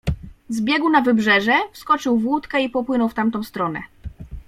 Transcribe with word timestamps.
"Zbiegł 0.49 0.89
na 0.89 1.01
wybrzeże, 1.01 1.53
wskoczył 1.71 2.19
w 2.19 2.25
łódkę 2.25 2.61
i 2.63 2.69
popłynął 2.69 3.09
w 3.09 3.13
tamtą 3.13 3.43
stronę." 3.43 3.81